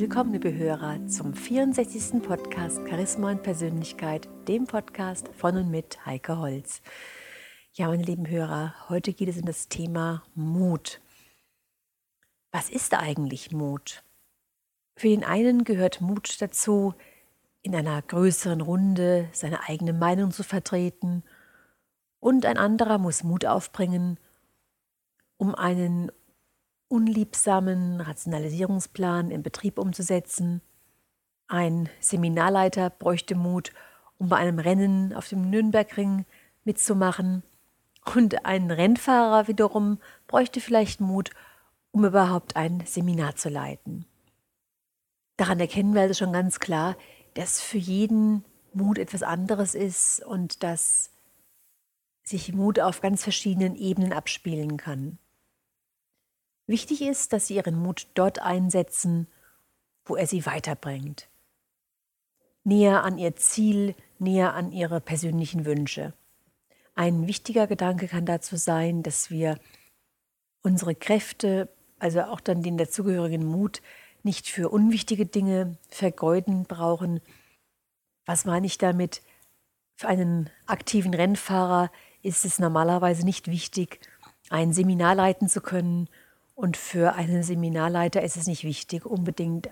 Willkommen, 0.00 0.32
liebe 0.32 0.54
Hörer, 0.54 1.04
zum 1.08 1.34
64. 1.34 2.22
Podcast 2.22 2.78
Charisma 2.88 3.32
und 3.32 3.42
Persönlichkeit, 3.42 4.28
dem 4.46 4.64
Podcast 4.64 5.28
von 5.36 5.56
und 5.56 5.72
mit 5.72 6.06
Heike 6.06 6.38
Holz. 6.38 6.82
Ja, 7.72 7.88
meine 7.88 8.04
lieben 8.04 8.28
Hörer, 8.28 8.76
heute 8.88 9.12
geht 9.12 9.28
es 9.28 9.38
um 9.38 9.46
das 9.46 9.66
Thema 9.66 10.22
Mut. 10.36 11.00
Was 12.52 12.70
ist 12.70 12.94
eigentlich 12.94 13.50
Mut? 13.50 14.04
Für 14.94 15.08
den 15.08 15.24
einen 15.24 15.64
gehört 15.64 16.00
Mut 16.00 16.40
dazu, 16.40 16.94
in 17.62 17.74
einer 17.74 18.00
größeren 18.00 18.60
Runde 18.60 19.28
seine 19.32 19.68
eigene 19.68 19.94
Meinung 19.94 20.30
zu 20.30 20.44
vertreten, 20.44 21.24
und 22.20 22.46
ein 22.46 22.56
anderer 22.56 22.98
muss 22.98 23.24
Mut 23.24 23.46
aufbringen, 23.46 24.20
um 25.38 25.56
einen 25.56 26.12
unliebsamen 26.88 28.00
Rationalisierungsplan 28.00 29.30
im 29.30 29.42
Betrieb 29.42 29.78
umzusetzen. 29.78 30.62
Ein 31.46 31.88
Seminarleiter 32.00 32.90
bräuchte 32.90 33.34
Mut, 33.34 33.72
um 34.18 34.28
bei 34.28 34.36
einem 34.36 34.58
Rennen 34.58 35.12
auf 35.14 35.28
dem 35.28 35.48
Nürnbergring 35.50 36.26
mitzumachen. 36.64 37.42
Und 38.14 38.44
ein 38.46 38.70
Rennfahrer 38.70 39.48
wiederum 39.48 39.98
bräuchte 40.26 40.60
vielleicht 40.60 41.00
Mut, 41.00 41.30
um 41.90 42.04
überhaupt 42.04 42.56
ein 42.56 42.82
Seminar 42.86 43.36
zu 43.36 43.48
leiten. 43.48 44.06
Daran 45.36 45.60
erkennen 45.60 45.94
wir 45.94 46.02
also 46.02 46.14
schon 46.14 46.32
ganz 46.32 46.58
klar, 46.58 46.96
dass 47.34 47.60
für 47.60 47.78
jeden 47.78 48.44
Mut 48.72 48.98
etwas 48.98 49.22
anderes 49.22 49.74
ist 49.74 50.24
und 50.24 50.62
dass 50.62 51.10
sich 52.22 52.52
Mut 52.52 52.80
auf 52.80 53.00
ganz 53.00 53.22
verschiedenen 53.22 53.76
Ebenen 53.76 54.12
abspielen 54.12 54.76
kann. 54.76 55.18
Wichtig 56.68 57.00
ist, 57.00 57.32
dass 57.32 57.46
Sie 57.46 57.56
Ihren 57.56 57.78
Mut 57.78 58.08
dort 58.12 58.40
einsetzen, 58.42 59.26
wo 60.04 60.16
er 60.16 60.26
Sie 60.26 60.44
weiterbringt. 60.44 61.26
Näher 62.62 63.04
an 63.04 63.16
Ihr 63.16 63.34
Ziel, 63.36 63.94
näher 64.18 64.52
an 64.52 64.70
Ihre 64.70 65.00
persönlichen 65.00 65.64
Wünsche. 65.64 66.12
Ein 66.94 67.26
wichtiger 67.26 67.66
Gedanke 67.66 68.06
kann 68.06 68.26
dazu 68.26 68.56
sein, 68.56 69.02
dass 69.02 69.30
wir 69.30 69.58
unsere 70.62 70.94
Kräfte, 70.94 71.70
also 71.98 72.20
auch 72.24 72.40
dann 72.40 72.62
den 72.62 72.76
dazugehörigen 72.76 73.46
Mut, 73.46 73.80
nicht 74.22 74.46
für 74.46 74.68
unwichtige 74.68 75.24
Dinge 75.24 75.78
vergeuden 75.88 76.64
brauchen. 76.64 77.20
Was 78.26 78.44
meine 78.44 78.66
ich 78.66 78.76
damit? 78.76 79.22
Für 79.94 80.08
einen 80.08 80.50
aktiven 80.66 81.14
Rennfahrer 81.14 81.90
ist 82.20 82.44
es 82.44 82.58
normalerweise 82.58 83.24
nicht 83.24 83.46
wichtig, 83.46 84.00
ein 84.50 84.74
Seminar 84.74 85.14
leiten 85.14 85.48
zu 85.48 85.62
können 85.62 86.10
und 86.58 86.76
für 86.76 87.14
einen 87.14 87.44
Seminarleiter 87.44 88.20
ist 88.20 88.36
es 88.36 88.48
nicht 88.48 88.64
wichtig, 88.64 89.06
unbedingt 89.06 89.70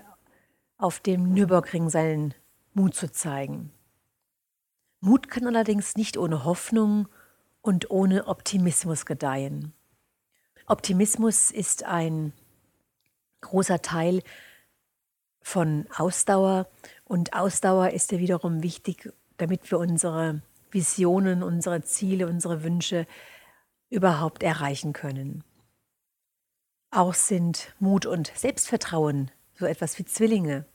auf 0.77 1.01
dem 1.01 1.33
Nürburgring 1.33 1.89
seinen 1.89 2.33
Mut 2.73 2.95
zu 2.95 3.11
zeigen. 3.11 3.73
Mut 5.01 5.27
kann 5.27 5.45
allerdings 5.47 5.97
nicht 5.97 6.15
ohne 6.15 6.45
Hoffnung 6.45 7.09
und 7.59 7.91
ohne 7.91 8.27
Optimismus 8.27 9.05
gedeihen. 9.05 9.73
Optimismus 10.65 11.51
ist 11.51 11.83
ein 11.83 12.31
großer 13.41 13.81
Teil 13.81 14.23
von 15.41 15.87
Ausdauer 15.93 16.69
und 17.03 17.33
Ausdauer 17.33 17.89
ist 17.89 18.13
ja 18.13 18.19
wiederum 18.19 18.63
wichtig, 18.63 19.11
damit 19.35 19.69
wir 19.69 19.79
unsere 19.79 20.41
Visionen, 20.71 21.43
unsere 21.43 21.81
Ziele, 21.81 22.27
unsere 22.29 22.63
Wünsche 22.63 23.05
überhaupt 23.89 24.41
erreichen 24.41 24.93
können. 24.93 25.43
Auch 26.97 27.13
sind 27.13 27.75
Mut 27.79 28.07
und 28.07 28.31
Selbstvertrauen 28.33 29.29
so 29.53 29.67
etwas 29.67 29.99
wie 29.99 30.05
Zwillinge. 30.05 30.65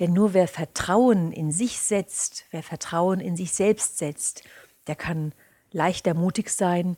Denn 0.00 0.12
nur 0.12 0.34
wer 0.34 0.48
Vertrauen 0.48 1.30
in 1.30 1.52
sich 1.52 1.78
setzt, 1.78 2.46
wer 2.50 2.64
Vertrauen 2.64 3.20
in 3.20 3.36
sich 3.36 3.52
selbst 3.52 3.98
setzt, 3.98 4.42
der 4.88 4.96
kann 4.96 5.32
leichter 5.70 6.14
mutig 6.14 6.50
sein, 6.50 6.96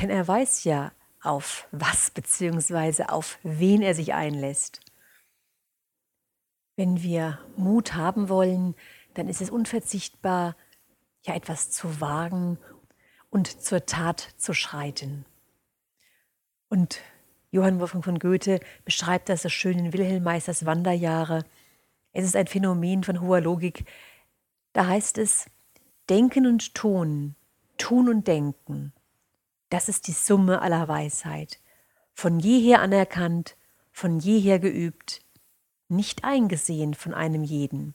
denn 0.00 0.10
er 0.10 0.26
weiß 0.26 0.64
ja, 0.64 0.90
auf 1.22 1.68
was 1.70 2.10
bzw. 2.10 3.04
auf 3.04 3.38
wen 3.44 3.80
er 3.80 3.94
sich 3.94 4.12
einlässt. 4.12 4.80
Wenn 6.74 7.00
wir 7.00 7.38
Mut 7.56 7.94
haben 7.94 8.28
wollen, 8.28 8.74
dann 9.14 9.28
ist 9.28 9.40
es 9.40 9.50
unverzichtbar, 9.50 10.56
ja 11.22 11.36
etwas 11.36 11.70
zu 11.70 12.00
wagen 12.00 12.58
und 13.28 13.62
zur 13.62 13.86
Tat 13.86 14.34
zu 14.36 14.52
schreiten. 14.52 15.26
Und 16.68 17.00
Johann 17.52 17.80
Wolfgang 17.80 18.04
von 18.04 18.18
Goethe 18.18 18.60
beschreibt 18.84 19.28
das 19.28 19.42
so 19.42 19.48
schön 19.48 19.78
in 19.78 19.92
Wilhelm 19.92 20.22
Meisters 20.22 20.66
Wanderjahre. 20.66 21.44
Es 22.12 22.24
ist 22.24 22.36
ein 22.36 22.46
Phänomen 22.46 23.02
von 23.02 23.20
hoher 23.20 23.40
Logik. 23.40 23.84
Da 24.72 24.86
heißt 24.86 25.18
es, 25.18 25.46
Denken 26.08 26.46
und 26.46 26.74
Tun, 26.74 27.34
Tun 27.76 28.08
und 28.08 28.28
Denken, 28.28 28.92
das 29.68 29.88
ist 29.88 30.06
die 30.06 30.12
Summe 30.12 30.62
aller 30.62 30.86
Weisheit, 30.86 31.60
von 32.12 32.38
jeher 32.38 32.80
anerkannt, 32.80 33.56
von 33.90 34.18
jeher 34.20 34.58
geübt, 34.58 35.22
nicht 35.88 36.24
eingesehen 36.24 36.94
von 36.94 37.14
einem 37.14 37.42
jeden. 37.42 37.94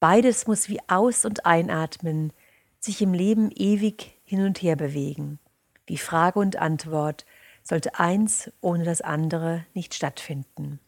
Beides 0.00 0.46
muss 0.46 0.68
wie 0.68 0.80
Aus- 0.88 1.24
und 1.24 1.46
Einatmen 1.46 2.32
sich 2.80 3.02
im 3.02 3.12
Leben 3.12 3.50
ewig 3.54 4.18
hin 4.24 4.44
und 4.44 4.62
her 4.62 4.74
bewegen, 4.74 5.38
wie 5.86 5.98
Frage 5.98 6.38
und 6.38 6.56
Antwort, 6.56 7.26
sollte 7.62 7.98
eins 7.98 8.50
ohne 8.60 8.84
das 8.84 9.00
andere 9.00 9.64
nicht 9.74 9.94
stattfinden. 9.94 10.80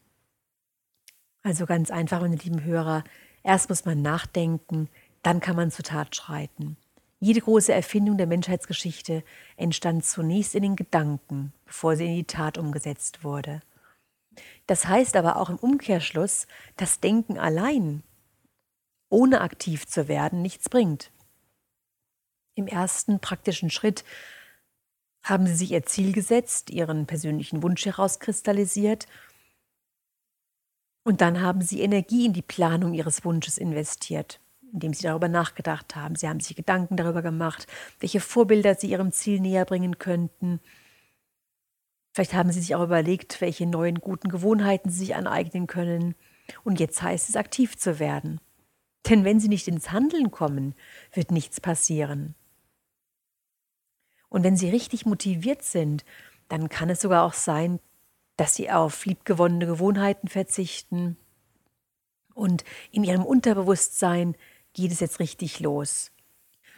Also 1.43 1.65
ganz 1.65 1.91
einfach, 1.91 2.21
meine 2.21 2.37
lieben 2.37 2.63
Hörer, 2.63 3.03
erst 3.43 3.69
muss 3.69 3.85
man 3.85 4.01
nachdenken, 4.01 4.89
dann 5.21 5.39
kann 5.39 5.55
man 5.55 5.71
zur 5.71 5.85
Tat 5.85 6.15
schreiten. 6.15 6.77
Jede 7.19 7.39
große 7.39 7.73
Erfindung 7.73 8.17
der 8.17 8.27
Menschheitsgeschichte 8.27 9.23
entstand 9.55 10.05
zunächst 10.05 10.55
in 10.55 10.63
den 10.63 10.75
Gedanken, 10.75 11.53
bevor 11.65 11.95
sie 11.95 12.05
in 12.05 12.15
die 12.15 12.23
Tat 12.25 12.57
umgesetzt 12.57 13.23
wurde. 13.23 13.61
Das 14.67 14.87
heißt 14.87 15.15
aber 15.15 15.37
auch 15.37 15.49
im 15.49 15.57
Umkehrschluss, 15.57 16.47
dass 16.75 16.99
Denken 16.99 17.37
allein, 17.37 18.03
ohne 19.09 19.41
aktiv 19.41 19.87
zu 19.87 20.07
werden, 20.07 20.41
nichts 20.41 20.69
bringt. 20.69 21.11
Im 22.55 22.67
ersten 22.67 23.19
praktischen 23.19 23.69
Schritt 23.69 24.03
haben 25.23 25.47
Sie 25.47 25.55
sich 25.55 25.71
Ihr 25.71 25.83
Ziel 25.83 26.11
gesetzt, 26.11 26.69
Ihren 26.69 27.05
persönlichen 27.05 27.63
Wunsch 27.63 27.85
herauskristallisiert 27.85 29.07
und 31.03 31.19
dann 31.21 31.41
haben 31.41 31.61
Sie 31.61 31.81
Energie 31.81 32.25
in 32.25 32.33
die 32.33 32.41
Planung 32.41 32.93
Ihres 32.93 33.25
Wunsches 33.25 33.57
investiert, 33.57 34.39
indem 34.71 34.93
Sie 34.93 35.03
darüber 35.03 35.27
nachgedacht 35.27 35.95
haben. 35.95 36.15
Sie 36.15 36.27
haben 36.27 36.39
sich 36.39 36.55
Gedanken 36.55 36.95
darüber 36.95 37.21
gemacht, 37.21 37.67
welche 37.99 38.21
Vorbilder 38.21 38.75
Sie 38.75 38.89
Ihrem 38.89 39.11
Ziel 39.11 39.41
näher 39.41 39.65
bringen 39.65 39.99
könnten. 39.99 40.61
Vielleicht 42.13 42.33
haben 42.33 42.51
Sie 42.51 42.61
sich 42.61 42.75
auch 42.75 42.83
überlegt, 42.83 43.41
welche 43.41 43.65
neuen 43.65 43.99
guten 43.99 44.29
Gewohnheiten 44.29 44.89
Sie 44.89 44.99
sich 44.99 45.15
aneignen 45.15 45.67
können. 45.67 46.15
Und 46.63 46.79
jetzt 46.79 47.01
heißt 47.01 47.29
es, 47.29 47.35
aktiv 47.35 47.77
zu 47.77 47.99
werden. 47.99 48.39
Denn 49.09 49.25
wenn 49.25 49.39
Sie 49.39 49.49
nicht 49.49 49.67
ins 49.67 49.91
Handeln 49.91 50.31
kommen, 50.31 50.73
wird 51.11 51.31
nichts 51.31 51.59
passieren. 51.59 52.35
Und 54.33 54.43
wenn 54.43 54.57
sie 54.57 54.71
richtig 54.71 55.05
motiviert 55.05 55.61
sind, 55.61 56.03
dann 56.49 56.67
kann 56.67 56.89
es 56.89 57.01
sogar 57.01 57.23
auch 57.23 57.35
sein, 57.35 57.79
dass 58.35 58.55
sie 58.55 58.71
auf 58.71 59.05
liebgewonnene 59.05 59.67
Gewohnheiten 59.67 60.27
verzichten. 60.27 61.17
Und 62.33 62.63
in 62.91 63.03
ihrem 63.03 63.23
Unterbewusstsein 63.23 64.35
geht 64.73 64.91
es 64.91 65.01
jetzt 65.01 65.19
richtig 65.19 65.59
los. 65.59 66.09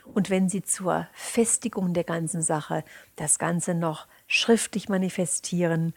Und 0.04 0.30
wenn 0.30 0.50
sie 0.50 0.64
zur 0.64 1.08
Festigung 1.14 1.94
der 1.94 2.04
ganzen 2.04 2.42
Sache 2.42 2.84
das 3.16 3.40
Ganze 3.40 3.74
noch 3.74 4.10
schriftlich 4.28 4.90
manifestieren, 4.90 5.94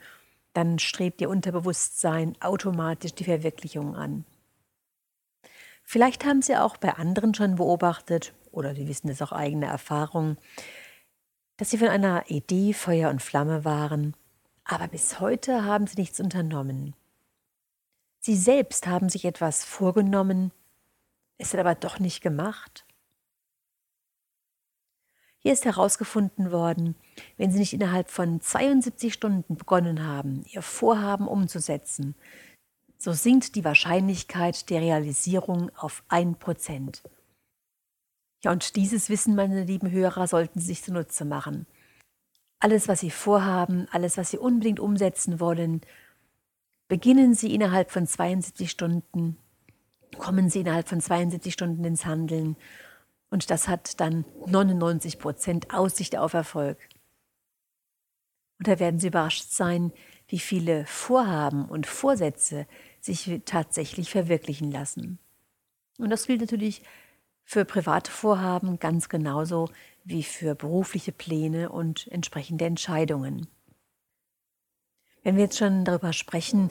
dann 0.53 0.79
strebt 0.79 1.19
ihr 1.19 1.29
Unterbewusstsein 1.29 2.37
automatisch 2.41 3.15
die 3.15 3.25
Verwirklichung 3.25 3.97
an. 3.97 4.23
Vielleicht 5.83 6.23
haben 6.23 6.41
Sie 6.41 6.55
auch 6.55 6.77
bei 6.77 6.93
anderen 6.93 7.35
schon 7.35 7.55
beobachtet, 7.55 8.33
oder 8.53 8.75
Sie 8.75 8.87
wissen 8.87 9.09
es 9.09 9.21
auch 9.21 9.33
eigene 9.33 9.65
Erfahrung, 9.65 10.37
dass 11.59 11.71
sie 11.71 11.77
von 11.77 11.89
einer 11.89 12.23
Idee 12.29 12.71
Feuer 12.71 13.09
und 13.09 13.21
Flamme 13.21 13.65
waren, 13.65 14.15
aber 14.63 14.87
bis 14.87 15.19
heute 15.19 15.65
haben 15.65 15.87
sie 15.87 15.99
nichts 15.99 16.21
unternommen. 16.21 16.95
Sie 18.21 18.37
selbst 18.37 18.87
haben 18.87 19.09
sich 19.09 19.25
etwas 19.25 19.65
vorgenommen, 19.65 20.53
es 21.37 21.51
hat 21.51 21.59
aber 21.59 21.75
doch 21.75 21.99
nicht 21.99 22.21
gemacht. 22.21 22.85
Hier 25.39 25.51
ist 25.51 25.65
herausgefunden 25.65 26.53
worden, 26.53 26.95
wenn 27.35 27.51
Sie 27.51 27.59
nicht 27.59 27.73
innerhalb 27.73 28.09
von 28.09 28.39
72 28.39 29.13
Stunden 29.13 29.57
begonnen 29.57 30.05
haben, 30.05 30.43
Ihr 30.51 30.61
Vorhaben 30.61 31.27
umzusetzen, 31.27 32.15
so 32.97 33.11
sinkt 33.11 33.55
die 33.55 33.65
Wahrscheinlichkeit 33.65 34.69
der 34.69 34.79
Realisierung 34.81 35.71
auf 35.77 36.03
ein 36.07 36.35
Prozent. 36.35 37.03
Ja, 38.43 38.51
und 38.51 38.75
dieses 38.75 39.09
Wissen, 39.09 39.35
meine 39.35 39.63
lieben 39.63 39.91
Hörer, 39.91 40.27
sollten 40.27 40.59
Sie 40.59 40.67
sich 40.67 40.83
zunutze 40.83 41.25
machen. 41.25 41.65
Alles, 42.59 42.87
was 42.87 43.01
Sie 43.01 43.11
vorhaben, 43.11 43.87
alles, 43.91 44.17
was 44.17 44.31
Sie 44.31 44.37
unbedingt 44.37 44.79
umsetzen 44.79 45.39
wollen, 45.39 45.81
beginnen 46.87 47.33
Sie 47.33 47.53
innerhalb 47.53 47.91
von 47.91 48.07
72 48.07 48.71
Stunden, 48.71 49.37
kommen 50.17 50.49
Sie 50.49 50.61
innerhalb 50.61 50.87
von 50.87 51.01
72 51.01 51.53
Stunden 51.53 51.83
ins 51.83 52.05
Handeln 52.05 52.55
und 53.29 53.49
das 53.49 53.67
hat 53.67 53.99
dann 53.99 54.25
99 54.45 55.19
Prozent 55.19 55.73
Aussicht 55.73 56.17
auf 56.17 56.33
Erfolg. 56.33 56.77
Und 58.57 58.67
da 58.67 58.79
werden 58.79 58.99
Sie 58.99 59.07
überrascht 59.07 59.51
sein, 59.51 59.93
wie 60.27 60.39
viele 60.39 60.85
Vorhaben 60.85 61.65
und 61.65 61.87
Vorsätze 61.87 62.67
sich 62.99 63.41
tatsächlich 63.45 64.09
verwirklichen 64.09 64.71
lassen. 64.71 65.19
Und 65.97 66.09
das 66.09 66.27
gilt 66.27 66.41
natürlich 66.41 66.83
für 67.49 67.65
private 67.65 68.11
Vorhaben 68.11 68.77
ganz 68.77 69.09
genauso 69.09 69.69
wie 70.03 70.21
für 70.21 70.53
berufliche 70.53 71.11
Pläne 71.11 71.69
und 71.71 72.07
entsprechende 72.11 72.65
Entscheidungen. 72.65 73.47
Wenn 75.23 75.35
wir 75.35 75.45
jetzt 75.45 75.57
schon 75.57 75.83
darüber 75.83 76.13
sprechen, 76.13 76.69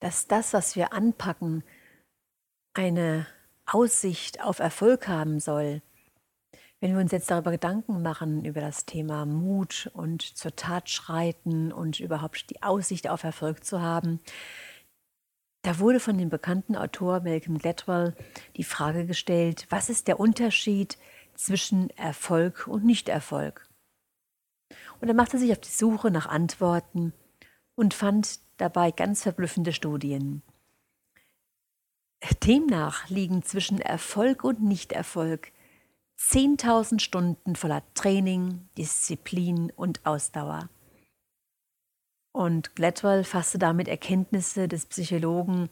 dass 0.00 0.26
das, 0.26 0.52
was 0.52 0.74
wir 0.74 0.92
anpacken, 0.92 1.62
eine 2.74 3.28
Aussicht 3.64 4.42
auf 4.42 4.58
Erfolg 4.58 5.06
haben 5.06 5.38
soll, 5.38 5.82
wenn 6.80 6.92
wir 6.92 7.00
uns 7.00 7.12
jetzt 7.12 7.30
darüber 7.30 7.52
Gedanken 7.52 8.02
machen, 8.02 8.44
über 8.44 8.60
das 8.60 8.86
Thema 8.86 9.24
Mut 9.24 9.88
und 9.94 10.20
zur 10.20 10.56
Tat 10.56 10.90
schreiten 10.90 11.70
und 11.70 12.00
überhaupt 12.00 12.50
die 12.50 12.60
Aussicht 12.60 13.08
auf 13.08 13.22
Erfolg 13.22 13.64
zu 13.64 13.80
haben, 13.80 14.18
da 15.66 15.80
wurde 15.80 15.98
von 15.98 16.16
dem 16.16 16.28
bekannten 16.28 16.76
Autor 16.76 17.20
Malcolm 17.20 17.58
Gladwell 17.58 18.14
die 18.56 18.62
Frage 18.62 19.04
gestellt, 19.04 19.66
was 19.68 19.88
ist 19.88 20.06
der 20.06 20.20
Unterschied 20.20 20.96
zwischen 21.34 21.90
Erfolg 21.90 22.68
und 22.68 22.84
Nichterfolg? 22.84 23.68
Und 25.00 25.08
er 25.08 25.14
machte 25.14 25.38
sich 25.38 25.50
auf 25.50 25.58
die 25.58 25.68
Suche 25.68 26.12
nach 26.12 26.26
Antworten 26.26 27.12
und 27.74 27.94
fand 27.94 28.38
dabei 28.58 28.92
ganz 28.92 29.24
verblüffende 29.24 29.72
Studien. 29.72 30.42
Demnach 32.44 33.08
liegen 33.08 33.42
zwischen 33.42 33.80
Erfolg 33.80 34.44
und 34.44 34.62
Nichterfolg 34.62 35.50
10.000 36.16 37.00
Stunden 37.00 37.56
voller 37.56 37.82
Training, 37.94 38.68
Disziplin 38.78 39.72
und 39.74 40.06
Ausdauer. 40.06 40.70
Und 42.36 42.76
Gladwell 42.76 43.24
fasste 43.24 43.58
damit 43.58 43.88
Erkenntnisse 43.88 44.68
des 44.68 44.84
Psychologen 44.84 45.70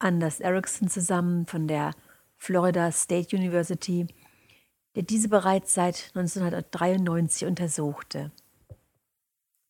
Anders 0.00 0.40
Erickson 0.40 0.88
zusammen 0.88 1.46
von 1.46 1.68
der 1.68 1.92
Florida 2.38 2.90
State 2.90 3.36
University, 3.36 4.08
der 4.96 5.04
diese 5.04 5.28
bereits 5.28 5.74
seit 5.74 6.10
1993 6.16 7.46
untersuchte. 7.46 8.32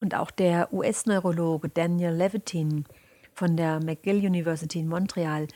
Und 0.01 0.15
auch 0.15 0.31
der 0.31 0.73
US-Neurologe 0.73 1.69
Daniel 1.69 2.13
Levitin 2.15 2.87
von 3.35 3.59
der 3.59 3.85
McGill 3.85 4.25
University 4.25 4.79
in 4.79 4.89
Montreal 4.89 5.49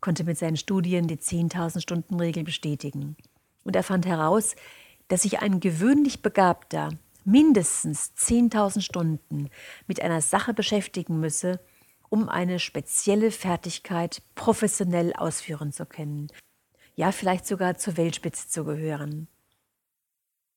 konnte 0.00 0.24
mit 0.24 0.36
seinen 0.36 0.56
Studien 0.56 1.06
die 1.06 1.18
10.000 1.18 1.80
Stunden 1.80 2.18
Regel 2.18 2.42
bestätigen. 2.42 3.16
Und 3.62 3.76
er 3.76 3.84
fand 3.84 4.04
heraus, 4.04 4.56
dass 5.06 5.22
sich 5.22 5.38
ein 5.38 5.60
gewöhnlich 5.60 6.22
Begabter 6.22 6.88
mindestens 7.28 8.12
10.000 8.16 8.80
Stunden 8.80 9.50
mit 9.86 10.00
einer 10.00 10.22
Sache 10.22 10.54
beschäftigen 10.54 11.20
müsse, 11.20 11.60
um 12.08 12.28
eine 12.28 12.58
spezielle 12.58 13.30
Fertigkeit 13.30 14.22
professionell 14.34 15.12
ausführen 15.12 15.70
zu 15.70 15.84
können. 15.84 16.28
Ja, 16.96 17.12
vielleicht 17.12 17.46
sogar 17.46 17.76
zur 17.76 17.98
Weltspitze 17.98 18.48
zu 18.48 18.64
gehören. 18.64 19.28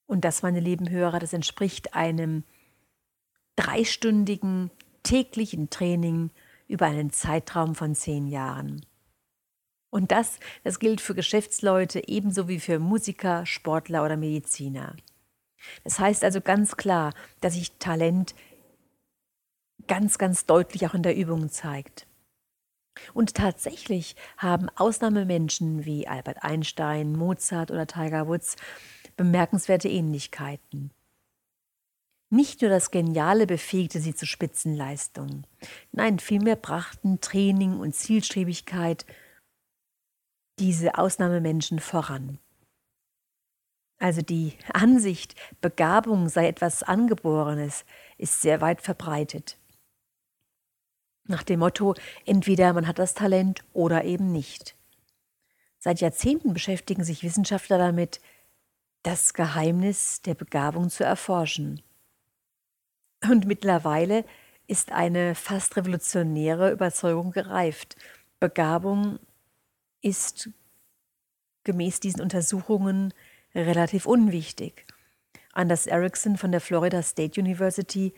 Und 0.08 0.24
das, 0.24 0.44
meine 0.44 0.62
lieben 0.62 0.90
Hörer, 0.90 1.20
das 1.20 1.34
entspricht 1.34 1.94
einem 1.94 2.46
dreistündigen 3.58 4.72
täglichen 5.04 5.70
Training 5.70 6.32
über 6.68 6.86
einen 6.86 7.12
Zeitraum 7.12 7.76
von 7.76 7.96
zehn 7.96 8.28
Jahren. 8.28 8.86
Und 9.90 10.12
das, 10.12 10.40
das 10.64 10.80
gilt 10.80 11.02
für 11.02 11.16
Geschäftsleute 11.16 12.08
ebenso 12.08 12.48
wie 12.48 12.62
für 12.62 12.80
Musiker, 12.80 13.46
Sportler 13.46 14.06
oder 14.06 14.16
Mediziner. 14.16 14.96
Das 15.84 16.00
heißt 16.00 16.24
also 16.24 16.42
ganz 16.42 16.78
klar, 16.78 17.14
dass 17.40 17.54
sich 17.54 17.78
Talent 17.78 18.36
ganz, 19.88 20.18
ganz 20.18 20.46
deutlich 20.46 20.88
auch 20.88 20.94
in 20.94 21.04
der 21.04 21.16
Übung 21.16 21.50
zeigt. 21.50 22.08
Und 23.14 23.36
tatsächlich 23.36 24.16
haben 24.38 24.70
Ausnahmemenschen 24.76 25.86
wie 25.86 26.08
Albert 26.08 26.44
Einstein, 26.44 27.14
Mozart 27.14 27.72
oder 27.72 27.88
Tiger 27.88 28.28
Woods 28.28 28.58
bemerkenswerte 29.16 29.88
Ähnlichkeiten. 29.88 30.92
Nicht 32.30 32.62
nur 32.62 32.70
das 32.70 32.92
Geniale 32.92 33.46
befähigte 33.46 34.00
sie 34.00 34.16
zu 34.16 34.26
Spitzenleistungen, 34.26 35.46
nein, 35.92 36.20
vielmehr 36.20 36.56
brachten 36.56 37.20
Training 37.20 37.78
und 37.78 37.94
Zielstrebigkeit 37.94 39.06
diese 40.58 40.98
Ausnahmemenschen 40.98 41.80
voran. 41.80 42.40
Also 44.02 44.24
die 44.24 44.58
Ansicht, 44.74 45.36
Begabung 45.62 46.28
sei 46.28 46.48
etwas 46.48 46.82
Angeborenes, 46.82 47.86
ist 48.18 48.42
sehr 48.42 48.60
weit 48.60 48.82
verbreitet. 48.82 49.60
Nach 51.26 51.44
dem 51.44 51.60
Motto, 51.60 51.94
entweder 52.26 52.74
man 52.74 52.88
hat 52.88 52.98
das 52.98 53.14
Talent 53.14 53.64
oder 53.74 54.04
eben 54.04 54.32
nicht. 54.32 54.76
Seit 55.78 56.02
Jahrzehnten 56.02 56.52
beschäftigen 56.52 57.04
sich 57.04 57.22
Wissenschaftler 57.22 57.78
damit, 57.78 58.22
das 59.04 59.36
Geheimnis 59.36 60.24
der 60.24 60.34
Begabung 60.34 60.90
zu 60.90 61.04
erforschen. 61.04 61.84
Und 63.30 63.46
mittlerweile 63.46 64.26
ist 64.66 64.92
eine 64.92 65.36
fast 65.36 65.78
revolutionäre 65.78 66.72
Überzeugung 66.72 67.30
gereift. 67.30 67.98
Begabung 68.40 69.20
ist 70.02 70.50
gemäß 71.64 72.00
diesen 72.00 72.22
Untersuchungen 72.22 73.14
relativ 73.56 74.06
unwichtig. 74.06 74.86
Anders 75.54 75.88
Erickson 75.88 76.38
von 76.38 76.52
der 76.52 76.62
Florida 76.62 77.02
State 77.04 77.40
University, 77.40 78.14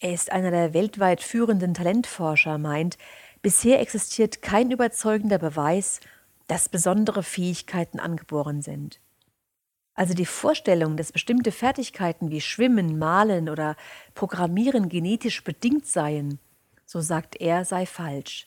er 0.00 0.14
ist 0.14 0.32
einer 0.32 0.50
der 0.50 0.74
weltweit 0.74 1.20
führenden 1.20 1.74
Talentforscher, 1.74 2.58
meint, 2.58 2.98
bisher 3.40 3.80
existiert 3.80 4.42
kein 4.42 4.70
überzeugender 4.70 5.38
Beweis, 5.38 6.00
dass 6.46 6.68
besondere 6.68 7.22
Fähigkeiten 7.22 8.00
angeboren 8.00 8.62
sind. 8.62 9.00
Also 9.94 10.14
die 10.14 10.26
Vorstellung, 10.26 10.96
dass 10.96 11.12
bestimmte 11.12 11.52
Fertigkeiten 11.52 12.30
wie 12.30 12.40
Schwimmen, 12.40 12.98
Malen 12.98 13.48
oder 13.48 13.76
Programmieren 14.14 14.88
genetisch 14.88 15.44
bedingt 15.44 15.86
seien, 15.86 16.38
so 16.86 17.00
sagt 17.00 17.36
er, 17.40 17.64
sei 17.64 17.86
falsch. 17.86 18.46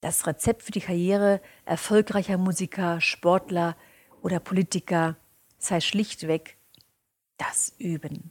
Das 0.00 0.26
Rezept 0.26 0.62
für 0.62 0.72
die 0.72 0.80
Karriere 0.80 1.40
erfolgreicher 1.64 2.38
Musiker, 2.38 3.00
Sportler 3.00 3.76
oder 4.22 4.40
Politiker 4.40 5.16
sei 5.58 5.80
schlichtweg 5.80 6.56
das 7.36 7.74
Üben. 7.78 8.30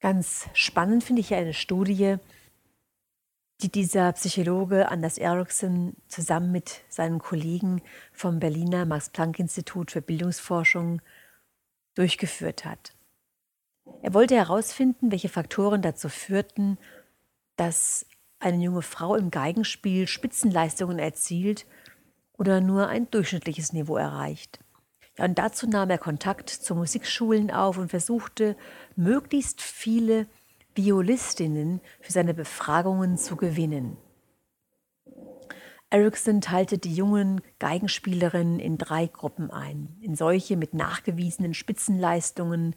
Ganz 0.00 0.46
spannend 0.52 1.04
finde 1.04 1.20
ich 1.20 1.34
eine 1.34 1.54
Studie, 1.54 2.16
die 3.62 3.70
dieser 3.70 4.12
Psychologe 4.12 4.90
Anders 4.90 5.18
Ericsson 5.18 5.96
zusammen 6.08 6.52
mit 6.52 6.82
seinen 6.88 7.18
Kollegen 7.18 7.80
vom 8.12 8.38
Berliner 8.38 8.84
Max-Planck-Institut 8.84 9.90
für 9.90 10.02
Bildungsforschung 10.02 11.00
durchgeführt 11.94 12.64
hat. 12.64 12.94
Er 14.02 14.12
wollte 14.12 14.36
herausfinden, 14.36 15.10
welche 15.10 15.28
Faktoren 15.30 15.80
dazu 15.80 16.08
führten, 16.08 16.76
dass 17.56 18.04
eine 18.38 18.62
junge 18.62 18.82
Frau 18.82 19.14
im 19.14 19.30
Geigenspiel 19.30 20.06
Spitzenleistungen 20.06 20.98
erzielt 20.98 21.66
oder 22.38 22.60
nur 22.60 22.88
ein 22.88 23.10
durchschnittliches 23.10 23.72
Niveau 23.72 23.96
erreicht. 23.96 24.60
Ja, 25.18 25.24
und 25.24 25.38
dazu 25.38 25.66
nahm 25.66 25.90
er 25.90 25.98
Kontakt 25.98 26.50
zu 26.50 26.74
Musikschulen 26.74 27.50
auf 27.50 27.78
und 27.78 27.88
versuchte, 27.88 28.56
möglichst 28.96 29.62
viele 29.62 30.26
Violistinnen 30.74 31.80
für 32.00 32.12
seine 32.12 32.34
Befragungen 32.34 33.16
zu 33.16 33.36
gewinnen. 33.36 33.96
Erickson 35.88 36.40
teilte 36.40 36.78
die 36.78 36.94
jungen 36.94 37.40
Geigenspielerinnen 37.58 38.58
in 38.58 38.76
drei 38.76 39.06
Gruppen 39.06 39.50
ein. 39.50 39.96
In 40.00 40.16
solche 40.16 40.56
mit 40.56 40.74
nachgewiesenen 40.74 41.54
Spitzenleistungen, 41.54 42.74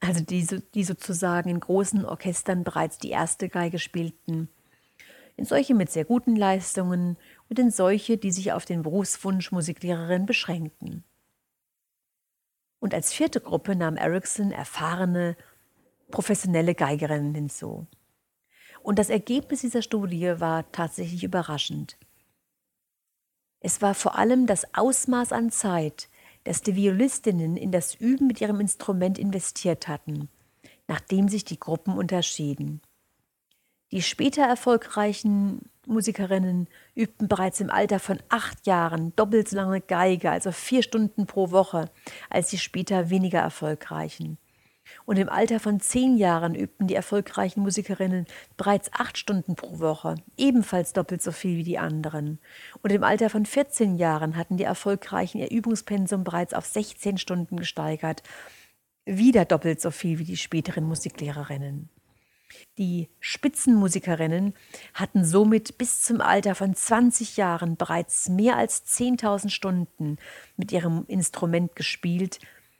also 0.00 0.24
die, 0.24 0.46
die 0.74 0.84
sozusagen 0.84 1.50
in 1.50 1.60
großen 1.60 2.04
Orchestern 2.04 2.64
bereits 2.64 2.98
die 2.98 3.10
erste 3.10 3.48
Geige 3.48 3.78
spielten, 3.78 4.48
in 5.36 5.44
solche 5.44 5.74
mit 5.74 5.90
sehr 5.90 6.04
guten 6.04 6.34
Leistungen 6.34 7.16
und 7.48 7.58
in 7.58 7.70
solche, 7.70 8.16
die 8.16 8.32
sich 8.32 8.52
auf 8.52 8.64
den 8.64 8.82
Berufswunsch 8.82 9.52
Musiklehrerin 9.52 10.26
beschränkten. 10.26 11.04
Und 12.78 12.94
als 12.94 13.12
vierte 13.12 13.40
Gruppe 13.40 13.76
nahm 13.76 13.96
Erickson 13.96 14.52
erfahrene, 14.52 15.36
professionelle 16.10 16.74
Geigerinnen 16.74 17.34
hinzu. 17.34 17.86
Und 18.82 18.98
das 18.98 19.10
Ergebnis 19.10 19.62
dieser 19.62 19.82
Studie 19.82 20.34
war 20.38 20.70
tatsächlich 20.72 21.24
überraschend. 21.24 21.98
Es 23.60 23.82
war 23.82 23.94
vor 23.94 24.16
allem 24.16 24.46
das 24.46 24.74
Ausmaß 24.74 25.32
an 25.32 25.50
Zeit, 25.50 26.08
das 26.44 26.62
die 26.62 26.76
Violistinnen 26.76 27.56
in 27.56 27.72
das 27.72 27.94
Üben 27.96 28.28
mit 28.28 28.40
ihrem 28.40 28.60
Instrument 28.60 29.18
investiert 29.18 29.88
hatten, 29.88 30.28
nachdem 30.86 31.28
sich 31.28 31.44
die 31.44 31.58
Gruppen 31.58 31.98
unterschieden. 31.98 32.80
Die 33.96 34.02
später 34.02 34.42
erfolgreichen 34.42 35.70
Musikerinnen 35.86 36.68
übten 36.94 37.28
bereits 37.28 37.60
im 37.60 37.70
Alter 37.70 37.98
von 37.98 38.18
acht 38.28 38.66
Jahren 38.66 39.16
doppelt 39.16 39.48
so 39.48 39.56
lange 39.56 39.80
Geige, 39.80 40.30
also 40.30 40.52
vier 40.52 40.82
Stunden 40.82 41.24
pro 41.24 41.50
Woche, 41.50 41.88
als 42.28 42.50
die 42.50 42.58
später 42.58 43.08
weniger 43.08 43.38
erfolgreichen. 43.38 44.36
Und 45.06 45.16
im 45.16 45.30
Alter 45.30 45.60
von 45.60 45.80
zehn 45.80 46.18
Jahren 46.18 46.54
übten 46.54 46.88
die 46.88 46.94
erfolgreichen 46.94 47.62
Musikerinnen 47.62 48.26
bereits 48.58 48.92
acht 48.92 49.16
Stunden 49.16 49.56
pro 49.56 49.78
Woche, 49.78 50.16
ebenfalls 50.36 50.92
doppelt 50.92 51.22
so 51.22 51.32
viel 51.32 51.56
wie 51.56 51.64
die 51.64 51.78
anderen. 51.78 52.38
Und 52.82 52.92
im 52.92 53.02
Alter 53.02 53.30
von 53.30 53.46
14 53.46 53.96
Jahren 53.96 54.36
hatten 54.36 54.58
die 54.58 54.64
Erfolgreichen 54.64 55.38
ihr 55.38 55.50
Übungspensum 55.50 56.22
bereits 56.22 56.52
auf 56.52 56.66
16 56.66 57.16
Stunden 57.16 57.56
gesteigert, 57.56 58.22
wieder 59.06 59.46
doppelt 59.46 59.80
so 59.80 59.90
viel 59.90 60.18
wie 60.18 60.24
die 60.24 60.36
späteren 60.36 60.84
Musiklehrerinnen. 60.84 61.88
Die 62.78 63.08
Spitzenmusikerinnen 63.20 64.54
hatten 64.94 65.24
somit 65.24 65.78
bis 65.78 66.02
zum 66.02 66.20
Alter 66.20 66.54
von 66.54 66.74
20 66.74 67.36
Jahren 67.36 67.76
bereits 67.76 68.28
mehr 68.28 68.56
als 68.56 68.86
10.000 68.86 69.50
Stunden 69.50 70.18
mit 70.56 70.72
ihrem 70.72 71.04
Instrument 71.08 71.74
gespielt, 71.74 72.38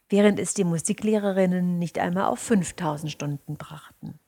während 0.08 0.38
es 0.38 0.54
die 0.54 0.64
Musiklehrerinnen 0.64 1.78
nicht 1.78 1.98
einmal 1.98 2.26
auf 2.26 2.50
5.000 2.50 3.08
Stunden 3.08 3.56
brachten. 3.56 4.18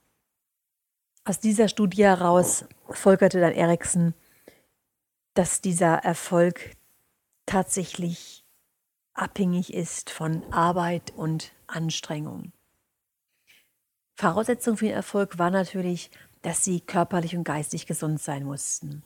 Aus 1.23 1.39
dieser 1.39 1.67
Studie 1.67 2.03
heraus 2.03 2.65
folgerte 2.89 3.39
dann 3.39 3.53
Erikson, 3.53 4.13
dass 5.35 5.61
dieser 5.61 5.95
Erfolg 5.99 6.75
tatsächlich 7.45 8.43
abhängig 9.13 9.73
ist 9.73 10.09
von 10.09 10.43
Arbeit 10.51 11.13
und 11.15 11.51
Anstrengung. 11.67 12.51
Voraussetzung 14.19 14.75
für 14.75 14.83
den 14.83 14.95
Erfolg 14.95 15.39
war 15.39 15.49
natürlich, 15.49 16.11
dass 16.41 16.65
sie 16.65 16.81
körperlich 16.81 17.37
und 17.37 17.45
geistig 17.45 17.85
gesund 17.85 18.21
sein 18.21 18.43
mussten. 18.43 19.01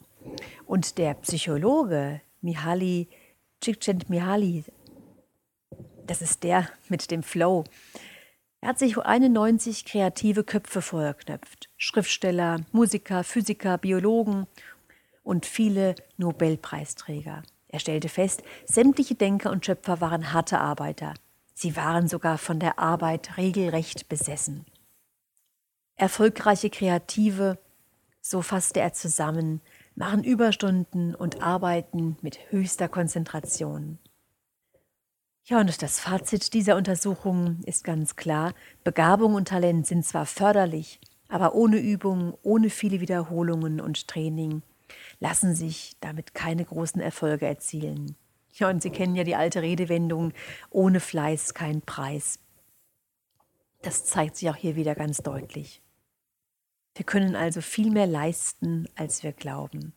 Und 0.66 0.98
der 0.98 1.14
Psychologe 1.14 2.20
Mihaly 2.40 3.08
Csikszentmihalyi, 3.60 4.64
das 6.04 6.20
ist 6.20 6.42
der 6.42 6.68
mit 6.88 7.12
dem 7.12 7.22
Flow, 7.22 7.62
er 8.60 8.70
hat 8.70 8.80
sich 8.80 8.98
91 8.98 9.84
kreative 9.84 10.42
Köpfe 10.42 10.82
vorgeknöpft. 10.82 11.68
Schriftsteller, 11.76 12.62
Musiker, 12.72 13.22
Physiker, 13.22 13.78
Biologen 13.78 14.48
und 15.22 15.46
viele 15.46 15.94
Nobelpreisträger. 16.16 17.44
Er 17.68 17.78
stellte 17.78 18.08
fest, 18.08 18.42
sämtliche 18.64 19.14
Denker 19.14 19.52
und 19.52 19.64
Schöpfer 19.64 20.00
waren 20.00 20.32
harte 20.32 20.58
Arbeiter. 20.58 21.14
Sie 21.54 21.76
waren 21.76 22.08
sogar 22.08 22.36
von 22.36 22.58
der 22.58 22.80
Arbeit 22.80 23.36
regelrecht 23.36 24.08
besessen. 24.08 24.66
Erfolgreiche 25.96 26.70
Kreative, 26.70 27.58
so 28.20 28.42
fasste 28.42 28.80
er 28.80 28.92
zusammen, 28.92 29.60
machen 29.94 30.24
Überstunden 30.24 31.14
und 31.14 31.40
arbeiten 31.40 32.16
mit 32.20 32.50
höchster 32.50 32.88
Konzentration. 32.88 33.98
Ja, 35.44 35.60
und 35.60 35.82
das 35.82 36.00
Fazit 36.00 36.52
dieser 36.52 36.74
Untersuchung 36.76 37.60
ist 37.64 37.84
ganz 37.84 38.16
klar. 38.16 38.54
Begabung 38.82 39.34
und 39.34 39.48
Talent 39.48 39.86
sind 39.86 40.04
zwar 40.04 40.26
förderlich, 40.26 41.00
aber 41.28 41.54
ohne 41.54 41.78
Übung, 41.78 42.36
ohne 42.42 42.70
viele 42.70 43.00
Wiederholungen 43.00 43.80
und 43.80 44.08
Training 44.08 44.62
lassen 45.20 45.54
sich 45.54 45.96
damit 46.00 46.34
keine 46.34 46.64
großen 46.64 47.00
Erfolge 47.00 47.46
erzielen. 47.46 48.16
Ja, 48.54 48.68
und 48.68 48.82
Sie 48.82 48.90
kennen 48.90 49.16
ja 49.16 49.24
die 49.24 49.36
alte 49.36 49.62
Redewendung, 49.62 50.32
ohne 50.70 50.98
Fleiß 50.98 51.54
kein 51.54 51.82
Preis. 51.82 52.40
Das 53.82 54.06
zeigt 54.06 54.36
sich 54.36 54.48
auch 54.48 54.56
hier 54.56 54.76
wieder 54.76 54.94
ganz 54.94 55.18
deutlich. 55.18 55.82
Wir 56.94 57.04
können 57.04 57.34
also 57.34 57.60
viel 57.60 57.90
mehr 57.90 58.06
leisten, 58.06 58.88
als 58.94 59.22
wir 59.22 59.32
glauben. 59.32 59.92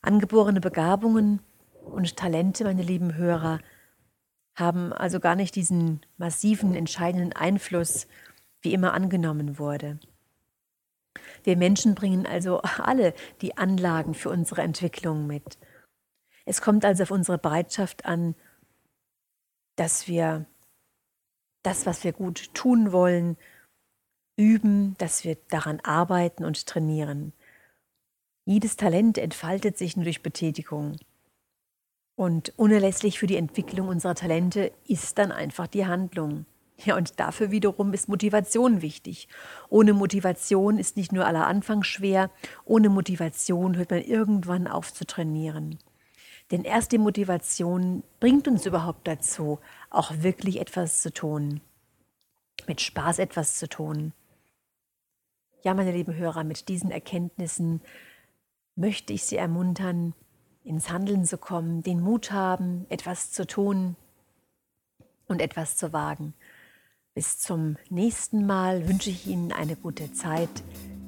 Angeborene 0.00 0.60
Begabungen 0.60 1.40
und 1.84 2.16
Talente, 2.16 2.64
meine 2.64 2.82
lieben 2.82 3.16
Hörer, 3.16 3.58
haben 4.54 4.92
also 4.92 5.18
gar 5.18 5.34
nicht 5.34 5.56
diesen 5.56 6.04
massiven, 6.18 6.74
entscheidenden 6.74 7.32
Einfluss, 7.32 8.06
wie 8.60 8.72
immer 8.74 8.94
angenommen 8.94 9.58
wurde. 9.58 9.98
Wir 11.42 11.56
Menschen 11.56 11.94
bringen 11.94 12.26
also 12.26 12.60
alle 12.60 13.14
die 13.40 13.56
Anlagen 13.56 14.14
für 14.14 14.30
unsere 14.30 14.62
Entwicklung 14.62 15.26
mit. 15.26 15.58
Es 16.44 16.60
kommt 16.60 16.84
also 16.84 17.04
auf 17.04 17.10
unsere 17.10 17.38
Bereitschaft 17.38 18.04
an, 18.04 18.34
dass 19.76 20.06
wir 20.06 20.46
das, 21.62 21.86
was 21.86 22.04
wir 22.04 22.12
gut 22.12 22.52
tun 22.54 22.92
wollen, 22.92 23.36
üben, 24.36 24.94
dass 24.98 25.24
wir 25.24 25.36
daran 25.50 25.80
arbeiten 25.80 26.44
und 26.44 26.66
trainieren. 26.66 27.32
Jedes 28.44 28.76
Talent 28.76 29.18
entfaltet 29.18 29.78
sich 29.78 29.96
nur 29.96 30.04
durch 30.04 30.22
Betätigung. 30.22 30.96
Und 32.16 32.52
unerlässlich 32.58 33.18
für 33.18 33.26
die 33.26 33.36
Entwicklung 33.36 33.88
unserer 33.88 34.14
Talente 34.14 34.72
ist 34.86 35.18
dann 35.18 35.32
einfach 35.32 35.66
die 35.66 35.86
Handlung. 35.86 36.46
Ja, 36.84 36.96
und 36.96 37.20
dafür 37.20 37.50
wiederum 37.50 37.92
ist 37.92 38.08
Motivation 38.08 38.82
wichtig. 38.82 39.28
Ohne 39.68 39.92
Motivation 39.92 40.78
ist 40.78 40.96
nicht 40.96 41.12
nur 41.12 41.26
aller 41.26 41.46
Anfang 41.46 41.84
schwer, 41.84 42.30
ohne 42.64 42.88
Motivation 42.88 43.76
hört 43.76 43.90
man 43.90 44.02
irgendwann 44.02 44.66
auf 44.66 44.92
zu 44.92 45.06
trainieren. 45.06 45.78
Denn 46.50 46.64
erst 46.64 46.92
die 46.92 46.98
Motivation 46.98 48.02
bringt 48.18 48.48
uns 48.48 48.66
überhaupt 48.66 49.06
dazu, 49.06 49.60
auch 49.90 50.12
wirklich 50.18 50.60
etwas 50.60 51.02
zu 51.02 51.12
tun, 51.12 51.60
mit 52.66 52.80
Spaß 52.80 53.20
etwas 53.20 53.56
zu 53.56 53.68
tun. 53.68 54.12
Ja, 55.64 55.74
meine 55.74 55.92
lieben 55.92 56.16
Hörer, 56.16 56.42
mit 56.42 56.68
diesen 56.68 56.90
Erkenntnissen 56.90 57.82
möchte 58.74 59.12
ich 59.12 59.22
Sie 59.22 59.36
ermuntern, 59.36 60.12
ins 60.64 60.90
Handeln 60.90 61.24
zu 61.24 61.38
kommen, 61.38 61.82
den 61.82 62.00
Mut 62.00 62.32
haben, 62.32 62.84
etwas 62.88 63.30
zu 63.30 63.46
tun 63.46 63.96
und 65.26 65.40
etwas 65.40 65.76
zu 65.76 65.92
wagen. 65.92 66.34
Bis 67.14 67.38
zum 67.38 67.76
nächsten 67.90 68.44
Mal 68.44 68.88
wünsche 68.88 69.10
ich 69.10 69.26
Ihnen 69.26 69.52
eine 69.52 69.76
gute 69.76 70.12
Zeit. 70.12 70.64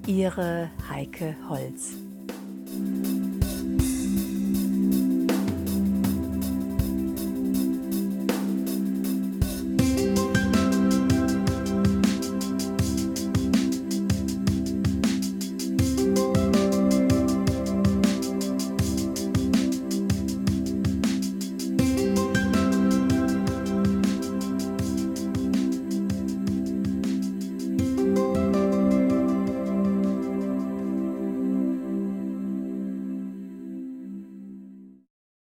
Ihre 0.06 0.70
Heike 0.88 1.34
Holz. 1.48 1.94